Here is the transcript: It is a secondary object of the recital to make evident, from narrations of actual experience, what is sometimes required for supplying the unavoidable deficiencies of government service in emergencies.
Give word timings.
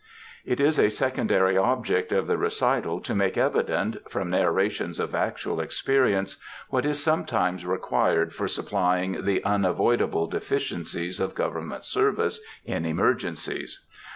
It 0.43 0.59
is 0.59 0.79
a 0.79 0.89
secondary 0.89 1.55
object 1.55 2.11
of 2.11 2.25
the 2.25 2.35
recital 2.39 3.01
to 3.01 3.13
make 3.13 3.37
evident, 3.37 3.97
from 4.09 4.31
narrations 4.31 4.99
of 4.99 5.13
actual 5.13 5.59
experience, 5.59 6.37
what 6.71 6.87
is 6.87 7.03
sometimes 7.03 7.67
required 7.67 8.33
for 8.33 8.47
supplying 8.47 9.25
the 9.25 9.43
unavoidable 9.43 10.25
deficiencies 10.25 11.19
of 11.19 11.35
government 11.35 11.85
service 11.85 12.39
in 12.65 12.83
emergencies. 12.83 13.85